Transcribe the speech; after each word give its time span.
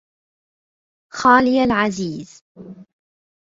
خالي 1.11 1.63
العزيز 1.63 2.43